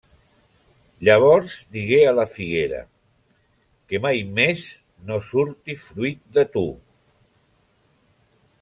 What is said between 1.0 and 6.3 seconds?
Llavors digué a la figuera: -Que mai més no surti fruit